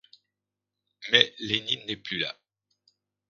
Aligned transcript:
Mais 1.11 1.31
Lénine 1.37 1.85
n’est 1.85 1.95
plus 1.97 2.17
là. 2.17 2.35